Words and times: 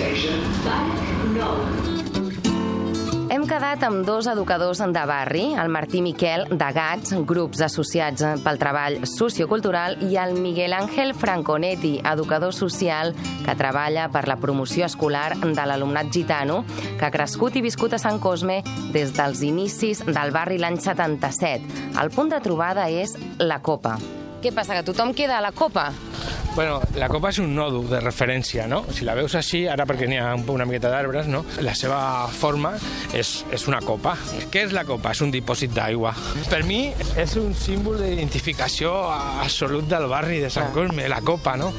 Station 0.00 0.40
Banc 0.64 0.94
9. 1.36 3.28
Hem 3.30 3.42
quedat 3.44 3.82
amb 3.84 4.06
dos 4.08 4.24
educadors 4.32 4.80
de 4.80 5.02
barri, 5.06 5.42
el 5.60 5.68
Martí 5.68 6.00
Miquel, 6.00 6.46
de 6.48 6.68
GATS, 6.72 7.12
grups 7.28 7.60
associats 7.66 8.24
pel 8.40 8.58
treball 8.62 8.96
sociocultural, 9.04 9.98
i 10.08 10.16
el 10.16 10.32
Miguel 10.40 10.72
Ángel 10.72 11.12
Franconetti, 11.12 11.98
educador 12.00 12.56
social 12.56 13.12
que 13.44 13.58
treballa 13.60 14.08
per 14.08 14.24
la 14.26 14.38
promoció 14.40 14.88
escolar 14.88 15.36
de 15.36 15.66
l'alumnat 15.68 16.08
gitano, 16.08 16.62
que 16.96 17.04
ha 17.04 17.12
crescut 17.12 17.60
i 17.60 17.66
viscut 17.68 17.92
a 17.92 18.00
Sant 18.00 18.24
Cosme 18.24 18.62
des 18.96 19.12
dels 19.12 19.44
inicis 19.44 20.00
del 20.08 20.32
barri 20.32 20.56
l'any 20.56 20.80
77. 20.80 21.92
El 22.00 22.08
punt 22.16 22.32
de 22.32 22.40
trobada 22.40 22.88
és 22.88 23.18
la 23.36 23.60
Copa. 23.60 23.98
Què 24.40 24.48
passa, 24.56 24.72
que 24.72 24.86
tothom 24.88 25.12
queda 25.12 25.36
a 25.36 25.44
la 25.44 25.52
Copa? 25.52 25.90
Bueno, 26.60 26.82
la 26.94 27.08
copa 27.08 27.30
és 27.32 27.38
un 27.40 27.54
nodo 27.56 27.78
de 27.88 28.02
referència, 28.04 28.66
no? 28.68 28.82
Si 28.92 29.06
la 29.08 29.14
veus 29.16 29.32
així, 29.38 29.62
ara 29.64 29.86
perquè 29.88 30.04
n'hi 30.04 30.18
ha 30.20 30.34
una 30.36 30.66
miqueta 30.68 30.90
d'arbres, 30.92 31.24
no? 31.32 31.40
La 31.64 31.72
seva 31.72 32.28
forma 32.36 32.74
és, 33.16 33.30
és 33.48 33.64
una 33.64 33.80
copa. 33.80 34.12
Què 34.52 34.66
és 34.66 34.76
la 34.76 34.84
copa? 34.84 35.14
És 35.16 35.24
un 35.24 35.32
dipòsit 35.32 35.72
d'aigua. 35.72 36.12
Per 36.52 36.60
mi 36.68 36.82
és 37.16 37.38
un 37.40 37.54
símbol 37.56 37.96
d'identificació 38.04 38.92
absolut 39.08 39.88
del 39.88 40.04
barri 40.12 40.42
de 40.44 40.52
Sant 40.52 40.68
Cosme, 40.76 41.08
la 41.08 41.24
copa, 41.24 41.56
no? 41.56 41.72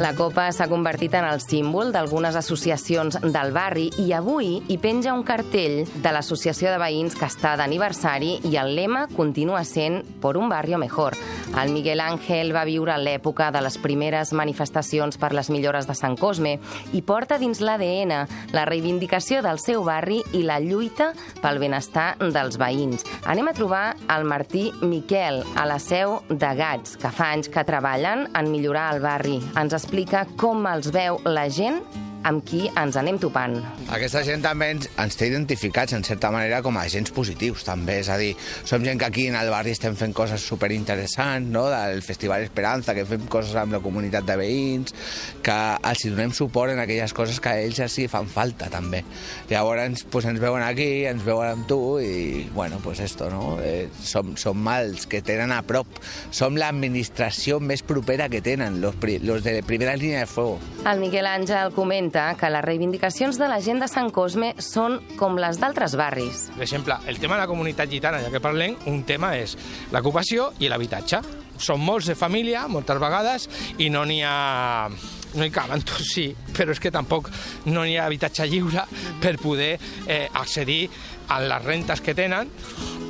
La 0.00 0.14
copa 0.16 0.46
s'ha 0.50 0.70
convertit 0.70 1.12
en 1.14 1.26
el 1.28 1.42
símbol 1.44 1.90
d'algunes 1.92 2.34
associacions 2.34 3.18
del 3.22 3.52
barri 3.52 3.90
i 4.00 4.14
avui 4.16 4.54
hi 4.66 4.78
penja 4.80 5.12
un 5.12 5.20
cartell 5.22 5.82
de 5.84 6.12
l'associació 6.14 6.72
de 6.72 6.78
veïns 6.80 7.14
que 7.14 7.28
està 7.28 7.52
d'aniversari 7.60 8.38
i 8.48 8.56
el 8.56 8.72
lema 8.74 9.04
continua 9.12 9.62
sent 9.68 10.00
«Por 10.22 10.40
un 10.40 10.48
barrio 10.48 10.80
mejor». 10.80 11.14
El 11.52 11.70
Miguel 11.70 12.00
Ángel 12.00 12.54
va 12.56 12.64
viure 12.64 12.96
l'època 12.96 13.50
de 13.52 13.60
les 13.60 13.76
primeres 13.76 13.91
manifestacions 14.32 15.18
per 15.20 15.32
les 15.36 15.50
millores 15.52 15.88
de 15.88 15.96
Sant 15.98 16.16
Cosme 16.20 16.56
i 16.96 17.02
porta 17.04 17.38
dins 17.38 17.60
l'ADN 17.60 18.14
la 18.56 18.66
reivindicació 18.68 19.42
del 19.44 19.60
seu 19.62 19.84
barri 19.84 20.20
i 20.32 20.44
la 20.46 20.58
lluita 20.62 21.12
pel 21.42 21.60
benestar 21.62 22.12
dels 22.22 22.58
veïns. 22.60 23.06
Anem 23.28 23.50
a 23.50 23.56
trobar 23.56 23.84
el 24.16 24.24
Martí 24.28 24.68
Miquel 24.82 25.42
a 25.56 25.66
la 25.68 25.78
seu 25.82 26.20
de 26.28 26.54
Gats, 26.58 26.96
que 26.96 27.12
fa 27.12 27.32
anys 27.36 27.50
que 27.52 27.66
treballen 27.68 28.28
en 28.38 28.50
millorar 28.52 28.92
el 28.94 29.02
barri. 29.04 29.38
Ens 29.58 29.76
explica 29.76 30.26
com 30.40 30.66
els 30.70 30.92
veu 30.94 31.20
la 31.28 31.48
gent 31.52 31.82
amb 32.28 32.44
qui 32.46 32.66
ens 32.78 32.96
anem 32.98 33.18
topant. 33.22 33.56
Aquesta 33.92 34.22
gent 34.26 34.42
també 34.44 34.70
ens, 34.74 34.88
ens 35.00 35.18
té 35.18 35.28
identificats, 35.30 35.94
en 35.96 36.04
certa 36.06 36.30
manera, 36.34 36.62
com 36.64 36.76
a 36.78 36.84
agents 36.86 37.12
positius, 37.14 37.64
també. 37.66 38.00
És 38.02 38.10
a 38.12 38.18
dir, 38.20 38.32
som 38.68 38.84
gent 38.84 39.00
que 39.00 39.08
aquí 39.08 39.26
en 39.30 39.38
el 39.38 39.50
barri 39.52 39.74
estem 39.74 39.96
fent 39.98 40.14
coses 40.16 40.44
superinteressants, 40.46 41.48
no?, 41.52 41.68
del 41.72 42.02
Festival 42.04 42.46
Esperanza, 42.46 42.94
que 42.94 43.06
fem 43.08 43.26
coses 43.32 43.56
amb 43.58 43.76
la 43.76 43.82
comunitat 43.84 44.26
de 44.28 44.36
veïns, 44.38 44.94
que 45.42 45.58
els 45.90 46.06
donem 46.08 46.34
suport 46.36 46.74
en 46.74 46.82
aquelles 46.82 47.14
coses 47.16 47.40
que 47.42 47.52
a 47.52 47.62
ells 47.62 47.82
sí 47.92 48.06
fan 48.10 48.28
falta, 48.30 48.70
també. 48.72 49.02
Llavors, 49.50 50.04
pues, 50.10 50.26
ens 50.30 50.40
veuen 50.42 50.62
aquí, 50.66 51.04
ens 51.10 51.24
veuen 51.26 51.56
amb 51.56 51.68
tu, 51.68 51.80
i, 52.00 52.48
bueno, 52.54 52.78
pues 52.82 53.00
esto, 53.00 53.30
no? 53.30 53.56
Eh, 53.62 53.88
som, 54.02 54.36
som 54.36 54.58
mals 54.58 55.06
que 55.06 55.22
tenen 55.24 55.52
a 55.52 55.62
prop. 55.66 55.88
Som 56.32 56.56
l'administració 56.60 57.58
més 57.62 57.82
propera 57.86 58.28
que 58.32 58.42
tenen, 58.44 58.80
los, 58.80 58.96
los 59.22 59.42
de 59.44 59.62
primera 59.62 59.96
línia 59.96 60.20
de 60.20 60.26
fuego. 60.26 60.58
El 60.88 61.00
Miguel 61.00 61.26
Àngel 61.26 61.72
comenta 61.74 62.11
comenta 62.12 62.36
que 62.38 62.50
les 62.50 62.62
reivindicacions 62.62 63.38
de 63.38 63.48
la 63.48 63.60
gent 63.60 63.80
de 63.80 63.88
Sant 63.88 64.10
Cosme 64.12 64.52
són 64.60 64.98
com 65.16 65.38
les 65.40 65.56
d'altres 65.58 65.94
barris. 65.96 66.50
Per 66.52 66.64
exemple, 66.64 66.98
el 67.08 67.18
tema 67.18 67.36
de 67.36 67.42
la 67.42 67.48
comunitat 67.48 67.88
gitana, 67.88 68.20
ja 68.20 68.30
que 68.30 68.40
parlem, 68.40 68.76
un 68.86 69.02
tema 69.04 69.34
és 69.36 69.56
l'ocupació 69.92 70.52
i 70.60 70.68
l'habitatge. 70.68 71.22
Són 71.56 71.80
molts 71.80 72.10
de 72.10 72.14
família, 72.14 72.66
moltes 72.68 72.98
vegades, 73.00 73.48
i 73.78 73.88
no 73.88 74.04
n'hi 74.04 74.20
ha 74.26 74.90
no 75.32 75.46
hi 75.46 75.50
caben 75.50 75.80
tots, 75.88 76.12
sí, 76.12 76.26
però 76.52 76.74
és 76.74 76.80
que 76.80 76.92
tampoc 76.92 77.30
no 77.72 77.86
hi 77.86 77.96
ha 77.96 78.04
habitatge 78.04 78.44
lliure 78.46 78.84
per 79.22 79.38
poder 79.40 79.78
eh, 80.06 80.28
accedir 80.28 80.90
a 81.32 81.40
les 81.40 81.64
rentes 81.64 82.02
que 82.04 82.12
tenen 82.12 82.50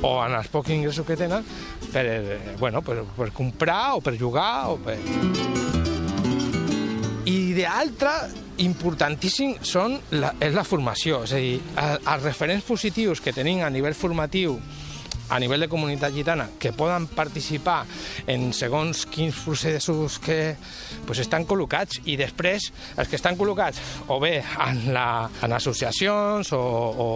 o 0.03 0.13
en 0.23 0.37
els 0.37 0.47
pocs 0.47 0.71
ingressos 0.71 1.05
que 1.05 1.17
tenen 1.19 1.43
per, 1.91 2.05
eh, 2.05 2.55
bueno, 2.59 2.81
per, 2.81 3.01
per 3.17 3.33
comprar 3.35 3.97
o 3.97 4.01
per 4.01 4.15
jugar 4.15 4.69
o 4.71 4.79
per... 4.79 4.95
I 7.23 7.53
d'altre, 7.55 8.42
importantíssim 8.61 9.55
són 9.65 9.97
la, 10.13 10.33
és 10.43 10.53
la 10.53 10.65
formació, 10.67 11.23
és 11.25 11.33
a 11.33 11.41
dir, 11.41 11.59
els 11.79 12.23
referents 12.23 12.65
positius 12.67 13.21
que 13.23 13.33
tenim 13.33 13.63
a 13.63 13.71
nivell 13.73 13.97
formatiu 13.97 14.59
a 15.29 15.39
nivell 15.39 15.63
de 15.63 15.69
comunitat 15.71 16.13
gitana 16.13 16.45
que 16.59 16.73
poden 16.75 17.07
participar 17.07 17.83
en 18.29 18.51
segons 18.53 19.05
quins 19.09 19.37
processos 19.45 20.19
que 20.21 20.55
pues, 21.07 21.21
estan 21.23 21.47
col·locats 21.49 22.03
i 22.05 22.17
després 22.19 22.69
els 22.97 23.09
que 23.09 23.17
estan 23.17 23.37
col·locats 23.39 23.79
o 24.13 24.19
bé 24.21 24.35
en, 24.43 24.83
la, 24.93 25.29
en 25.41 25.55
associacions 25.55 26.53
o, 26.53 26.59
o, 26.59 27.09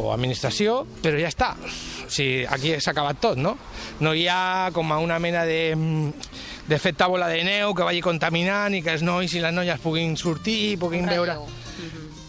o 0.00 0.08
administració, 0.14 0.84
però 1.02 1.20
ja 1.20 1.30
està. 1.32 1.52
O 1.60 2.08
sigui, 2.10 2.46
aquí 2.48 2.76
s'ha 2.78 2.94
acabat 2.94 3.20
tot, 3.20 3.40
no? 3.40 3.56
No 4.00 4.14
hi 4.14 4.26
ha 4.30 4.70
com 4.74 4.92
a 4.94 5.00
una 5.02 5.18
mena 5.20 5.44
de 5.44 5.60
de 6.70 6.92
taula 6.94 7.26
de 7.26 7.42
neu 7.42 7.72
que 7.74 7.82
vagi 7.82 7.98
contaminant 8.00 8.76
i 8.78 8.82
que 8.84 8.94
els 8.94 9.02
nois 9.02 9.32
i 9.34 9.42
les 9.42 9.54
noies 9.54 9.82
puguin 9.82 10.14
sortir 10.16 10.60
i 10.68 10.76
puguin 10.78 11.08
veure 11.10 11.34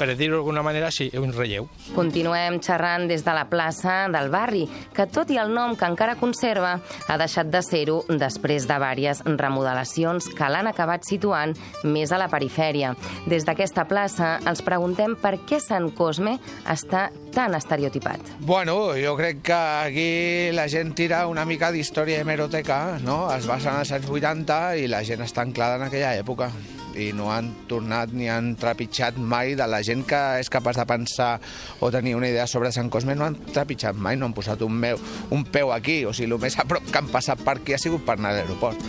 per 0.01 0.15
dir-ho 0.17 0.39
d'alguna 0.39 0.63
manera, 0.65 0.89
sí, 0.89 1.11
un 1.13 1.29
relleu. 1.29 1.67
Continuem 1.93 2.57
xerrant 2.65 3.05
des 3.05 3.21
de 3.21 3.33
la 3.37 3.43
plaça 3.51 4.07
del 4.09 4.31
barri, 4.33 4.63
que 4.95 5.05
tot 5.05 5.29
i 5.29 5.37
el 5.37 5.53
nom 5.53 5.75
que 5.77 5.85
encara 5.85 6.15
conserva, 6.17 6.71
ha 7.05 7.17
deixat 7.21 7.51
de 7.53 7.61
ser-ho 7.61 7.99
després 8.09 8.65
de 8.65 8.79
vàries 8.81 9.21
remodelacions 9.27 10.31
que 10.33 10.49
l'han 10.49 10.71
acabat 10.71 11.05
situant 11.05 11.53
més 11.85 12.09
a 12.09 12.17
la 12.17 12.31
perifèria. 12.33 12.95
Des 13.29 13.45
d'aquesta 13.45 13.85
plaça 13.85 14.39
els 14.49 14.65
preguntem 14.65 15.13
per 15.21 15.35
què 15.45 15.61
Sant 15.61 15.91
Cosme 15.93 16.39
està 16.65 17.11
tan 17.31 17.55
estereotipat. 17.55 18.19
Bueno, 18.39 18.93
jo 18.99 19.15
crec 19.17 19.41
que 19.41 19.53
aquí 19.53 20.51
la 20.51 20.67
gent 20.69 20.93
tira 20.95 21.25
una 21.27 21.45
mica 21.45 21.71
d'història 21.71 22.21
hemeroteca, 22.21 22.99
no? 23.03 23.23
Es 23.33 23.47
basen 23.47 23.79
als 23.79 23.91
anys 23.95 24.09
80 24.11 24.61
i 24.83 24.91
la 24.91 25.01
gent 25.07 25.23
està 25.25 25.45
anclada 25.45 25.79
en 25.79 25.87
aquella 25.87 26.13
època 26.19 26.51
i 26.95 27.11
no 27.15 27.29
han 27.31 27.51
tornat 27.69 28.11
ni 28.11 28.27
han 28.29 28.55
trepitjat 28.59 29.15
mai 29.15 29.55
de 29.55 29.67
la 29.69 29.81
gent 29.85 30.03
que 30.07 30.19
és 30.41 30.51
capaç 30.51 30.81
de 30.81 30.85
pensar 30.89 31.31
o 31.79 31.91
tenir 31.91 32.17
una 32.17 32.27
idea 32.27 32.47
sobre 32.47 32.71
Sant 32.71 32.91
Cosme 32.91 33.15
no 33.15 33.25
han 33.29 33.37
trepitjat 33.53 33.95
mai, 33.95 34.17
no 34.17 34.27
han 34.27 34.35
posat 34.35 34.61
un, 34.67 34.75
meu, 34.75 34.99
un 35.31 35.45
peu 35.47 35.71
aquí, 35.71 36.01
o 36.05 36.13
sigui, 36.13 36.31
el 36.31 36.39
més 36.41 36.59
a 36.59 36.67
prop 36.67 36.87
que 36.91 36.99
han 36.99 37.11
passat 37.11 37.43
per 37.45 37.59
aquí 37.61 37.75
ha 37.75 37.81
sigut 37.81 38.05
per 38.07 38.17
anar 38.19 38.35
a 38.35 38.41
l'aeroport. 38.41 38.83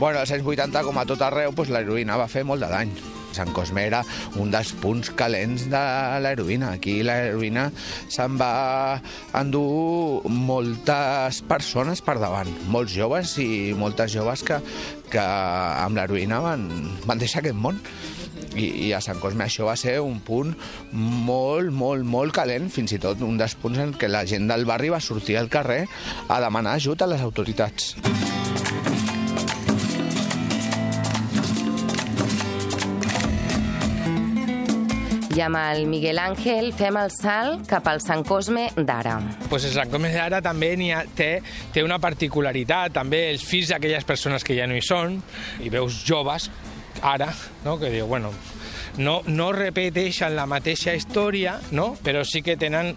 Bueno, 0.00 0.18
als 0.18 0.32
anys 0.34 0.42
80, 0.42 0.82
com 0.82 0.96
a 0.98 1.06
tot 1.06 1.20
arreu, 1.22 1.52
doncs 1.54 1.70
l'heroïna 1.70 2.18
va 2.18 2.30
fer 2.30 2.42
molt 2.42 2.64
de 2.64 2.70
dany. 2.72 3.11
Sant 3.36 3.52
Cosme 3.56 3.84
era 3.86 4.02
un 4.40 4.52
dels 4.52 4.72
punts 4.82 5.12
calents 5.16 5.66
de 5.72 5.82
l'heroïna. 6.24 6.74
Aquí 6.76 7.00
l'heroïna 7.06 7.68
se'n 8.12 8.38
va 8.40 9.00
endur 9.38 10.22
moltes 10.28 11.42
persones 11.48 12.02
per 12.04 12.18
davant, 12.22 12.50
molts 12.72 12.94
joves 12.94 13.36
i 13.42 13.72
moltes 13.78 14.12
joves 14.14 14.44
que, 14.46 14.60
que 15.12 15.22
amb 15.22 15.98
l'heroïna 15.98 16.42
van, 16.44 16.68
van 17.06 17.22
deixar 17.22 17.42
aquest 17.42 17.58
món. 17.58 17.80
I, 18.52 18.66
i 18.84 18.88
a 18.92 19.00
Sant 19.00 19.16
Cosme 19.16 19.46
això 19.46 19.64
va 19.64 19.78
ser 19.80 19.94
un 20.04 20.18
punt 20.20 20.52
molt, 20.92 21.72
molt, 21.72 22.04
molt 22.04 22.36
calent, 22.36 22.68
fins 22.72 22.92
i 22.92 23.00
tot 23.00 23.24
un 23.24 23.40
dels 23.40 23.56
punts 23.56 23.80
en 23.80 23.96
què 23.96 24.12
la 24.12 24.26
gent 24.28 24.50
del 24.50 24.68
barri 24.68 24.92
va 24.92 25.00
sortir 25.00 25.40
al 25.40 25.48
carrer 25.52 25.86
a 26.28 26.42
demanar 26.44 26.76
ajut 26.76 27.00
a 27.00 27.08
les 27.14 27.24
autoritats. 27.24 27.94
I 35.32 35.40
amb 35.40 35.56
el 35.56 35.86
Miguel 35.88 36.18
Ángel 36.20 36.74
fem 36.76 36.96
el 37.00 37.08
salt 37.14 37.64
cap 37.70 37.86
al 37.88 38.02
Sant 38.04 38.20
Cosme 38.28 38.66
d'ara. 38.76 39.14
Pues 39.48 39.64
el 39.64 39.72
Sant 39.72 39.88
Cosme 39.88 40.10
d'ara 40.12 40.42
també 40.44 40.74
ha, 40.92 41.06
té, 41.16 41.30
té 41.72 41.84
una 41.84 41.96
particularitat, 42.02 42.92
també 42.92 43.22
els 43.30 43.44
fills 43.48 43.72
d'aquelles 43.72 44.04
persones 44.04 44.44
que 44.44 44.58
ja 44.58 44.66
no 44.68 44.76
hi 44.76 44.82
són, 44.84 45.16
i 45.64 45.72
veus 45.72 46.02
joves, 46.04 46.50
ara, 47.00 47.30
no? 47.64 47.78
que 47.80 47.88
diu, 47.94 48.06
bueno, 48.10 48.34
no, 48.98 49.22
no 49.26 49.48
repeteixen 49.56 50.36
la 50.36 50.44
mateixa 50.44 50.92
història, 50.98 51.56
no? 51.72 51.94
però 52.04 52.26
sí 52.28 52.42
que 52.44 52.58
tenen 52.60 52.92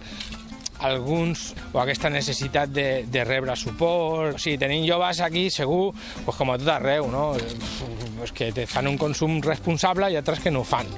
alguns 0.80 1.54
o 1.72 1.80
aquesta 1.82 2.10
necessitat 2.10 2.72
de, 2.74 3.06
de 3.12 3.24
rebre 3.28 3.56
suport. 3.60 4.36
O 4.36 4.42
sigui, 4.42 4.58
tenim 4.62 4.86
joves 4.88 5.22
aquí, 5.24 5.50
segur, 5.54 5.94
pues 6.26 6.38
com 6.38 6.52
a 6.52 6.58
tot 6.62 6.72
arreu, 6.76 7.10
no? 7.12 7.34
Pues 8.18 8.32
que 8.36 8.52
te 8.56 8.66
fan 8.68 8.88
un 8.88 8.98
consum 8.98 9.40
responsable 9.44 10.10
i 10.12 10.20
altres 10.20 10.42
que 10.44 10.52
no 10.52 10.64
ho 10.64 10.68
fan. 10.68 10.90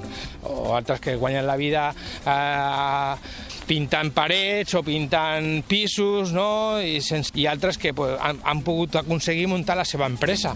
O 0.48 0.74
altres 0.76 1.02
que 1.04 1.16
guanyen 1.16 1.46
la 1.46 1.58
vida 1.60 1.88
eh, 2.24 3.14
pintant 3.68 4.14
parets 4.16 4.78
o 4.78 4.82
pintant 4.86 5.62
pisos, 5.68 6.32
no? 6.32 6.80
I, 6.80 6.98
sense, 7.04 7.34
i 7.38 7.46
altres 7.50 7.78
que 7.78 7.94
pues, 7.94 8.16
han, 8.20 8.40
han 8.44 8.64
pogut 8.66 9.02
aconseguir 9.02 9.48
muntar 9.50 9.78
la 9.78 9.88
seva 9.88 10.08
empresa. 10.08 10.54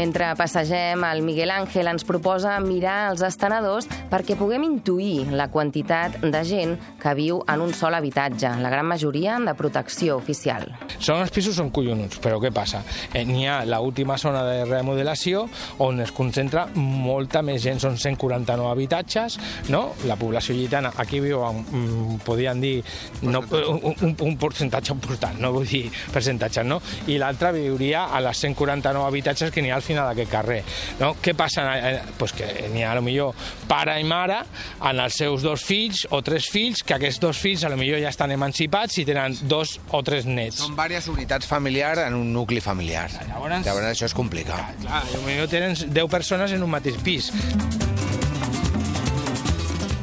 Mentre 0.00 0.30
passegem, 0.32 1.02
el 1.04 1.20
Miguel 1.20 1.50
Ángel 1.52 1.90
ens 1.90 2.06
proposa 2.08 2.54
mirar 2.64 3.10
els 3.10 3.20
estenedors 3.26 3.84
perquè 4.08 4.32
puguem 4.38 4.62
intuir 4.64 5.26
la 5.36 5.50
quantitat 5.52 6.14
de 6.22 6.40
gent 6.48 6.70
que 7.02 7.12
viu 7.18 7.42
en 7.44 7.60
un 7.60 7.74
sol 7.76 7.92
habitatge, 7.98 8.48
la 8.64 8.70
gran 8.72 8.88
majoria 8.88 9.34
de 9.44 9.52
protecció 9.58 10.16
oficial. 10.16 10.64
Són 10.96 11.20
els 11.20 11.34
pisos 11.34 11.58
són 11.60 11.68
collonuts, 11.68 12.16
però 12.24 12.38
què 12.40 12.48
passa? 12.48 12.80
Eh, 13.12 13.26
N'hi 13.28 13.44
ha 13.44 13.58
l'última 13.68 14.16
zona 14.16 14.40
de 14.46 14.62
remodelació 14.70 15.42
on 15.84 16.00
es 16.00 16.14
concentra 16.16 16.64
molta 16.80 17.44
més 17.44 17.60
gent, 17.60 17.82
són 17.84 18.00
149 18.00 18.72
habitatges, 18.72 19.36
no? 19.68 19.82
La 20.08 20.16
població 20.16 20.56
gitana 20.56 20.94
aquí 20.96 21.20
viu, 21.20 21.44
mm, 21.44 22.22
podien 22.24 22.64
dir, 22.64 22.78
no, 23.20 23.44
un, 23.52 23.92
un, 24.00 24.16
un 24.16 24.40
percentatge 24.40 24.96
important, 24.96 25.36
no 25.44 25.52
vull 25.52 25.68
dir 25.68 25.84
percentatges, 26.16 26.64
no? 26.64 26.80
I 27.12 27.20
l'altra 27.20 27.52
viuria 27.52 28.08
a 28.08 28.24
les 28.24 28.44
149 28.48 29.04
habitatges 29.04 29.52
que 29.52 29.60
n'hi 29.60 29.68
ha 29.68 29.76
al 29.76 29.88
final 29.90 30.08
d'aquest 30.10 30.30
carrer, 30.32 30.60
no? 31.02 31.12
Què 31.22 31.34
passa? 31.38 31.66
Eh, 31.76 32.00
pues 32.18 32.32
que 32.36 32.48
n'hi 32.72 32.84
ha, 32.86 32.92
a 32.94 32.98
lo 32.98 33.02
millor, 33.06 33.34
pare 33.68 33.98
i 34.00 34.06
mare 34.06 34.40
amb 34.80 35.04
els 35.04 35.18
seus 35.20 35.42
dos 35.44 35.64
fills 35.66 36.06
o 36.10 36.22
tres 36.26 36.48
fills, 36.52 36.82
que 36.86 36.96
aquests 36.96 37.20
dos 37.22 37.38
fills 37.42 37.64
a 37.66 37.72
lo 37.72 37.76
millor 37.80 38.00
ja 38.02 38.10
estan 38.14 38.32
emancipats 38.34 38.98
i 39.02 39.06
tenen 39.08 39.36
dos 39.50 39.76
o 39.90 40.02
tres 40.06 40.26
nets. 40.30 40.62
Són 40.64 40.74
diverses 40.76 41.10
unitats 41.12 41.46
familiars 41.50 42.06
en 42.06 42.14
un 42.18 42.32
nucli 42.32 42.60
familiar. 42.64 43.08
Llavors- 43.28 43.66
Llavors 43.66 43.90
això 43.92 44.06
és 44.10 44.14
complicat. 44.14 44.76
Clar, 44.80 45.02
potser 45.10 45.48
tenen 45.50 45.76
10 45.92 46.08
persones 46.10 46.52
en 46.52 46.62
un 46.62 46.70
mateix 46.70 46.96
pis. 47.04 47.32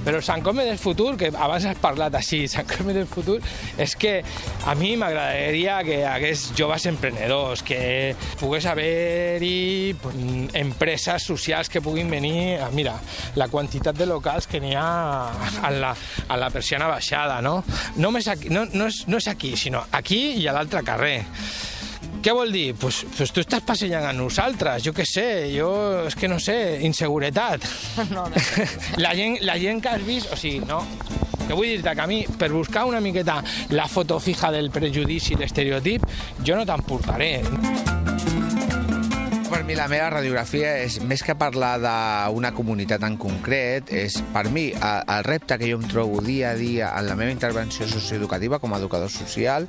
Però 0.07 0.21
Sant 0.23 0.39
Cosme 0.39 0.63
del 0.63 0.77
futur, 0.79 1.17
que 1.19 1.27
abans 1.35 1.65
has 1.67 1.75
parlat 1.83 2.15
així, 2.15 2.45
Sant 2.51 2.63
Cosme 2.69 2.93
del 2.95 3.07
futur, 3.11 3.41
és 3.77 3.95
que 3.99 4.21
a 4.63 4.75
mi 4.79 4.93
m'agradaria 4.95 5.81
que 5.83 5.97
hagués 6.07 6.45
joves 6.55 6.85
emprenedors, 6.87 7.59
que 7.67 8.15
pogués 8.39 8.63
haver-hi 8.71 9.95
empreses 10.55 11.27
socials 11.27 11.67
que 11.69 11.81
puguin 11.83 12.09
venir... 12.09 12.61
a- 12.63 12.71
Mira, 12.77 12.93
la 13.35 13.47
quantitat 13.51 13.97
de 13.97 14.05
locals 14.05 14.45
que 14.47 14.59
n'hi 14.63 14.75
ha 14.77 14.87
a 15.65 15.71
la, 15.73 15.91
a 16.29 16.37
la 16.37 16.49
persiana 16.53 16.87
baixada, 16.87 17.41
no? 17.41 17.59
Només 17.97 18.27
aquí, 18.31 18.47
no, 18.53 18.63
no, 18.73 18.87
és, 18.87 19.03
no 19.11 19.17
és 19.17 19.27
aquí, 19.31 19.55
sinó 19.57 19.83
aquí 19.97 20.19
i 20.39 20.47
a 20.47 20.53
l'altre 20.55 20.83
carrer. 20.87 21.23
Què 22.23 22.33
vol 22.33 22.51
dir? 22.51 22.73
Pues, 22.79 23.03
pues 23.15 23.31
tu 23.33 23.41
estàs 23.43 23.63
passejant 23.65 24.05
amb 24.09 24.19
nosaltres, 24.19 24.83
jo 24.85 24.93
què 24.95 25.05
sé, 25.07 25.27
jo 25.53 25.69
és 26.07 26.15
que 26.17 26.29
no 26.31 26.39
sé, 26.43 26.57
inseguretat. 26.87 27.65
No, 28.07 28.23
no. 28.31 28.39
la, 29.03 29.11
gent, 29.17 29.37
la 29.45 29.57
gent 29.59 29.81
que 29.83 29.91
has 29.91 30.03
vist, 30.05 30.31
o 30.31 30.37
sigui, 30.39 30.61
no, 30.65 30.79
que 31.47 31.55
vull 31.55 31.69
dir-te 31.69 31.93
que 31.95 32.03
a 32.03 32.07
mi, 32.09 32.21
per 32.39 32.49
buscar 32.53 32.85
una 32.87 33.01
miqueta 33.03 33.41
la 33.75 33.87
foto 33.91 34.19
fija 34.23 34.51
del 34.53 34.71
prejudici 34.73 35.35
i 35.35 35.39
l'estereotip, 35.41 36.05
jo 36.43 36.57
no 36.57 36.65
te'n 36.67 36.83
portaré. 36.87 37.31
Per 39.47 39.61
mi 39.67 39.77
la 39.79 39.87
meva 39.91 40.09
radiografia 40.11 40.73
és, 40.83 40.99
més 41.07 41.23
que 41.23 41.35
parlar 41.39 41.77
d'una 41.83 42.53
comunitat 42.55 43.03
en 43.07 43.15
concret, 43.19 43.91
és 43.95 44.19
per 44.33 44.47
mi 44.51 44.69
el, 44.75 45.03
el 45.17 45.23
repte 45.27 45.59
que 45.59 45.71
jo 45.71 45.79
em 45.81 45.87
trobo 45.87 46.21
dia 46.23 46.51
a 46.51 46.59
dia 46.59 46.91
en 46.99 47.07
la 47.07 47.15
meva 47.19 47.35
intervenció 47.35 47.87
socioeducativa 47.87 48.59
com 48.63 48.75
a 48.75 48.81
educador 48.81 49.11
social 49.13 49.67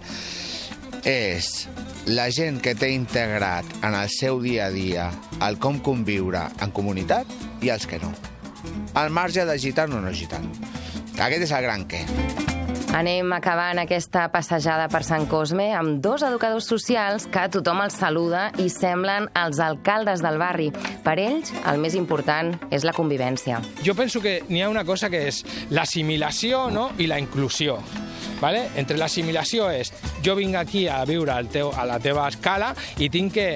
és 1.07 1.69
la 2.09 2.31
gent 2.33 2.57
que 2.65 2.73
té 2.73 2.89
integrat 2.95 3.69
en 3.85 3.93
el 3.93 4.09
seu 4.09 4.41
dia 4.41 4.69
a 4.69 4.73
dia 4.73 5.11
el 5.45 5.59
com 5.61 5.77
conviure 5.85 6.47
en 6.65 6.73
comunitat 6.73 7.29
i 7.61 7.69
els 7.75 7.85
que 7.87 8.01
no. 8.01 8.15
Al 8.97 9.13
marge 9.13 9.45
de 9.45 9.59
gitano 9.61 9.99
o 9.99 10.01
no 10.01 10.13
gitano. 10.13 10.49
Aquest 11.19 11.45
és 11.45 11.53
el 11.53 11.67
gran 11.67 11.85
què. 11.91 12.05
Anem 12.97 13.29
acabant 13.37 13.77
aquesta 13.83 14.25
passejada 14.33 14.89
per 14.89 15.03
Sant 15.05 15.27
Cosme 15.29 15.69
amb 15.77 16.01
dos 16.03 16.25
educadors 16.25 16.71
socials 16.71 17.29
que 17.29 17.45
tothom 17.53 17.83
els 17.85 17.99
saluda 18.01 18.49
i 18.57 18.71
semblen 18.73 19.29
els 19.37 19.61
alcaldes 19.61 20.25
del 20.25 20.41
barri. 20.41 20.71
Per 21.05 21.19
ells, 21.21 21.53
el 21.69 21.83
més 21.85 21.95
important 21.99 22.55
és 22.73 22.89
la 22.89 22.97
convivència. 22.97 23.61
Jo 23.85 23.93
penso 23.99 24.25
que 24.25 24.39
n'hi 24.49 24.65
ha 24.65 24.73
una 24.73 24.87
cosa 24.89 25.13
que 25.13 25.27
és 25.29 25.45
l'assimilació 25.69 26.71
no? 26.73 26.91
i 26.97 27.07
la 27.07 27.21
inclusió. 27.21 27.77
Vale? 28.41 28.69
Entre 28.79 28.99
l'assimilació 28.99 29.69
és 29.75 29.93
jo 30.25 30.37
vinc 30.39 30.57
aquí 30.59 30.87
a 30.89 31.01
viure 31.09 31.33
al 31.35 31.49
teu, 31.53 31.73
a 31.75 31.87
la 31.89 31.99
teva 32.03 32.29
escala 32.31 32.73
i 32.99 33.09
tinc 33.11 33.35
que 33.35 33.49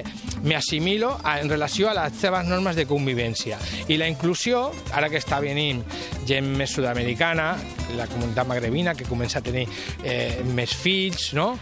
me 0.43 0.57
assimilo 0.57 1.13
a, 1.23 1.37
en 1.39 1.49
relació 1.49 1.89
a 1.89 1.93
les 1.95 2.19
teves 2.19 2.47
normes 2.49 2.75
de 2.75 2.85
convivència. 2.85 3.57
I 3.87 3.97
la 3.97 4.09
inclusió, 4.11 4.65
ara 4.91 5.09
que 5.09 5.21
està 5.21 5.39
venint 5.43 5.81
gent 6.27 6.49
més 6.59 6.75
sud-americana, 6.75 7.53
la 7.95 8.07
comunitat 8.11 8.49
magrebina 8.49 8.95
que 8.97 9.07
comença 9.07 9.39
a 9.39 9.45
tenir 9.45 9.65
eh, 10.03 10.43
més 10.51 10.75
fills, 10.75 11.31
no? 11.37 11.53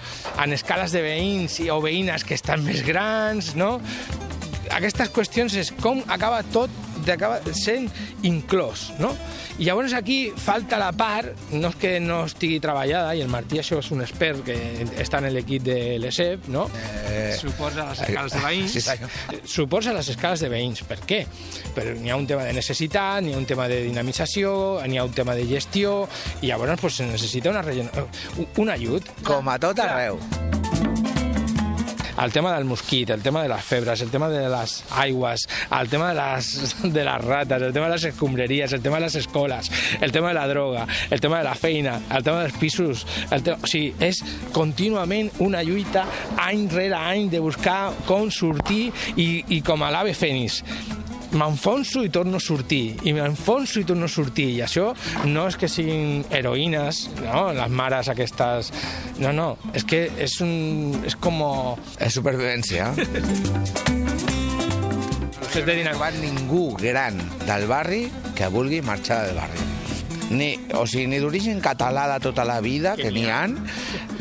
en 0.41 0.57
escales 0.57 0.95
de 0.95 1.03
veïns 1.06 1.59
o 1.69 1.77
veïnes 1.83 2.25
que 2.25 2.38
estan 2.39 2.65
més 2.65 2.81
grans, 2.88 3.53
no? 3.59 3.75
aquestes 4.71 5.12
qüestions 5.13 5.56
és 5.59 5.71
com 5.83 6.01
acaba 6.09 6.41
tot 6.53 6.71
acaba 7.09 7.39
sent 7.57 7.89
inclòs, 8.27 8.92
no? 9.01 9.15
I 9.57 9.65
llavors 9.65 9.94
aquí 9.98 10.31
falta 10.38 10.77
la 10.81 10.92
part, 10.94 11.33
no 11.51 11.71
és 11.71 11.77
que 11.81 11.95
no 12.03 12.21
estigui 12.30 12.59
treballada, 12.63 13.15
i 13.18 13.24
el 13.25 13.31
Martí 13.31 13.59
això 13.62 13.80
és 13.81 13.89
un 13.94 14.03
expert 14.06 14.44
que 14.45 14.56
està 15.01 15.21
en 15.21 15.30
l'equip 15.33 15.65
de 15.65 15.77
l'ESEP, 16.01 16.48
no? 16.53 16.68
Eh, 17.09 17.33
suposa 17.39 17.88
les 17.89 18.03
escales 18.07 18.38
de 18.38 18.45
veïns. 18.45 18.77
Sí. 18.92 19.38
Suposa 19.48 19.94
les 19.94 20.07
escales 20.12 20.42
de 20.42 20.50
veïns. 20.51 20.81
Per 20.88 20.98
què? 21.07 21.21
Però 21.75 21.94
n'hi 21.98 22.12
ha 22.12 22.18
un 22.19 22.25
tema 22.27 22.45
de 22.48 22.53
necessitat, 22.56 23.21
n'hi 23.24 23.36
ha 23.36 23.39
un 23.39 23.47
tema 23.50 23.68
de 23.71 23.81
dinamització, 23.86 24.54
n'hi 24.88 25.00
ha 25.00 25.06
un 25.07 25.13
tema 25.15 25.36
de 25.38 25.45
gestió, 25.50 26.07
i 26.42 26.51
llavors 26.51 26.81
pues, 26.81 27.00
se 27.01 27.07
necessita 27.07 27.54
una 27.54 27.62
rellena, 27.65 28.07
un 28.57 28.74
ajut. 28.74 29.13
Com 29.27 29.50
a 29.51 29.59
tot 29.62 29.80
arreu. 29.86 30.19
El 32.21 32.31
tema 32.31 32.53
del 32.56 32.65
mosquit, 32.65 33.09
el 33.09 33.21
tema 33.21 33.44
de 33.44 33.50
les 33.50 33.63
febres, 33.63 34.01
el 34.01 34.12
tema 34.12 34.29
de 34.29 34.47
les 34.50 34.83
aigües, 34.91 35.47
el 35.79 35.89
tema 35.89 36.13
de 36.13 36.21
les, 36.21 36.75
de 36.94 37.03
les 37.03 37.25
rates, 37.25 37.62
el 37.62 37.73
tema 37.73 37.88
de 37.88 37.94
les 37.94 38.06
escombraries, 38.06 38.73
el 38.73 38.81
tema 38.81 38.97
de 38.97 39.06
les 39.06 39.15
escoles, 39.15 39.71
el 40.00 40.12
tema 40.12 40.29
de 40.29 40.33
la 40.35 40.47
droga, 40.47 40.88
el 41.09 41.19
tema 41.21 41.39
de 41.39 41.44
la 41.44 41.56
feina, 41.56 42.00
el 42.12 42.23
tema 42.23 42.41
dels 42.41 42.57
pisos... 42.57 43.06
El 43.31 43.44
tema, 43.44 43.57
o 43.63 43.68
sigui, 43.69 43.94
és 44.03 44.21
contínuament 44.53 45.29
una 45.44 45.62
lluita 45.63 46.06
any 46.41 46.68
rere 46.71 46.97
any 46.97 47.29
de 47.31 47.39
buscar 47.39 47.94
com 48.07 48.29
sortir 48.31 48.89
i, 49.15 49.29
i 49.50 49.62
com 49.65 49.81
a 49.83 49.91
l'ave 49.94 50.15
fènix 50.18 50.62
m'enfonso 51.31 52.04
i 52.04 52.10
torno 52.10 52.38
a 52.38 52.44
sortir, 52.44 52.98
i 53.07 53.13
m'enfonso 53.13 53.80
i 53.80 53.86
torno 53.88 54.06
a 54.06 54.12
sortir, 54.12 54.50
i 54.57 54.62
això 54.66 54.92
no 55.30 55.48
és 55.50 55.57
que 55.60 55.69
siguin 55.72 56.25
heroïnes, 56.30 57.07
no?, 57.22 57.51
les 57.56 57.72
mares 57.72 58.12
aquestes... 58.12 58.72
No, 59.22 59.31
no, 59.36 59.50
és 59.78 59.86
que 59.88 60.06
és 60.19 60.39
un... 60.44 61.01
és 61.07 61.16
com... 61.16 61.42
És 62.01 62.13
supervivència. 62.19 62.92
No 65.51 65.66
dinam... 65.68 65.92
trobat 65.95 66.16
ningú 66.22 66.72
gran 66.80 67.19
del 67.48 67.68
barri 67.72 68.06
que 68.38 68.48
vulgui 68.51 68.81
marxar 68.86 69.25
del 69.28 69.39
barri. 69.42 69.70
Ni, 70.31 70.54
o 70.80 70.86
sigui, 70.88 71.10
ni 71.12 71.19
d'origen 71.19 71.60
català 71.63 72.06
de 72.14 72.19
tota 72.23 72.45
la 72.47 72.59
vida, 72.64 72.95
que 73.00 73.11
n'hi 73.11 73.28
han, 73.31 73.57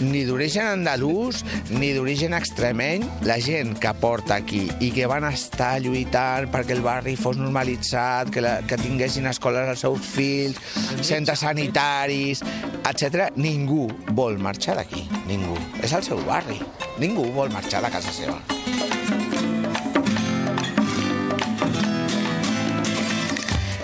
ni 0.00 0.24
d'origen 0.26 0.66
andalús, 0.66 1.44
ni 1.70 1.92
d'origen 1.94 2.34
extremeny, 2.34 3.04
la 3.28 3.38
gent 3.42 3.76
que 3.80 3.92
porta 4.02 4.40
aquí 4.40 4.64
i 4.82 4.90
que 4.94 5.06
van 5.10 5.28
estar 5.28 5.76
lluitant 5.84 6.50
perquè 6.50 6.74
el 6.76 6.84
barri 6.84 7.16
fos 7.20 7.38
normalitzat, 7.38 8.32
que, 8.34 8.42
la, 8.44 8.56
que 8.66 8.80
tinguessin 8.80 9.30
escoles 9.30 9.70
als 9.70 9.84
seus 9.86 10.02
fills, 10.16 10.58
centres 11.06 11.44
sanitaris, 11.46 12.42
etc. 12.90 13.30
Ningú 13.38 13.86
vol 14.16 14.40
marxar 14.42 14.80
d'aquí, 14.80 15.06
ningú. 15.30 15.58
És 15.84 15.94
el 15.94 16.06
seu 16.06 16.22
barri. 16.26 16.58
Ningú 17.00 17.30
vol 17.36 17.52
marxar 17.54 17.84
de 17.86 17.92
casa 17.92 18.12
seva. 18.12 18.40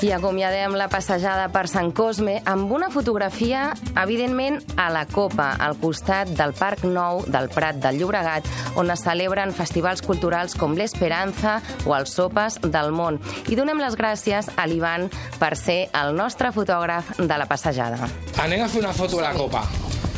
I 0.05 0.11
acomiadem 0.13 0.75
la 0.77 0.87
passejada 0.93 1.47
per 1.49 1.65
Sant 1.73 1.89
Cosme 1.97 2.37
amb 2.47 2.71
una 2.73 2.91
fotografia, 2.93 3.71
evidentment, 3.99 4.59
a 4.77 4.91
la 4.93 5.07
Copa, 5.09 5.55
al 5.59 5.79
costat 5.81 6.31
del 6.37 6.53
Parc 6.57 6.85
Nou 6.85 7.23
del 7.27 7.49
Prat 7.49 7.81
del 7.81 7.99
Llobregat, 8.03 8.47
on 8.77 8.93
es 8.93 9.03
celebren 9.07 9.55
festivals 9.57 10.05
culturals 10.05 10.55
com 10.55 10.77
l'Esperanza 10.77 11.59
o 11.89 11.97
els 11.97 12.13
Sopes 12.13 12.61
del 12.63 12.93
Món. 12.93 13.19
I 13.49 13.57
donem 13.57 13.81
les 13.81 13.97
gràcies 13.97 14.53
a 14.55 14.69
l'Ivan 14.69 15.09
per 15.41 15.55
ser 15.57 15.87
el 15.97 16.15
nostre 16.17 16.53
fotògraf 16.53 17.17
de 17.19 17.41
la 17.41 17.49
passejada. 17.49 18.11
Anem 18.45 18.67
a 18.67 18.69
fer 18.69 18.85
una 18.85 18.93
foto 18.93 19.19
a 19.25 19.31
la 19.31 19.35
copa, 19.35 19.65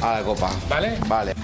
A 0.02 0.18
la 0.18 0.22
copa. 0.22 0.50
vale? 0.68 0.96
Vale. 1.08 1.34